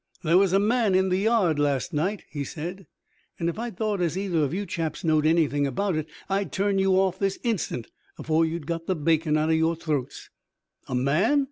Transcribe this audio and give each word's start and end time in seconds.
"There 0.23 0.39
was 0.39 0.51
a 0.51 0.57
man 0.57 0.95
in 0.95 1.09
the 1.09 1.19
yard 1.19 1.59
last 1.59 1.93
night," 1.93 2.23
he 2.27 2.43
said; 2.43 2.87
"and, 3.37 3.47
if 3.49 3.59
I 3.59 3.69
thought 3.69 4.01
as 4.01 4.17
either 4.17 4.39
of 4.39 4.51
you 4.51 4.65
chaps 4.65 5.03
knowed 5.03 5.27
anything 5.27 5.67
about 5.67 5.95
it, 5.95 6.07
I'd 6.27 6.51
turn 6.51 6.79
you 6.79 6.93
off 6.95 7.19
this 7.19 7.37
instant, 7.43 7.85
afore 8.17 8.43
you'd 8.45 8.65
got 8.65 8.87
the 8.87 8.95
bacon 8.95 9.37
out 9.37 9.49
of 9.51 9.55
your 9.57 9.75
throats." 9.75 10.31
"A 10.87 10.95
man? 10.95 11.39